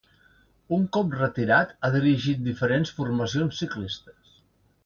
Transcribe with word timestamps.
Un 0.77 0.87
cop 0.97 1.13
retirat 1.19 1.75
ha 1.89 1.93
dirigit 1.97 2.43
diferents 2.49 2.97
formacions 3.01 3.63
ciclistes. 3.65 4.39